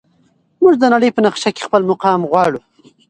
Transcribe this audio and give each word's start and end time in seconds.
موږ 0.61 0.73
د 0.79 0.83
نړۍ 0.93 1.09
په 1.13 1.21
نقشه 1.25 1.49
کې 1.55 1.65
خپل 1.67 1.81
مقام 1.91 2.19
غواړو. 2.31 2.59